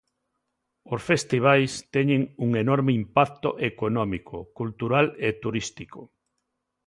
[0.93, 6.01] Os festivais teñen un enorme impacto económico, cultural e turístico.